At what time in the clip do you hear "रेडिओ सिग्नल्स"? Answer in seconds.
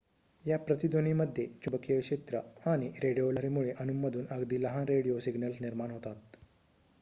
4.87-5.61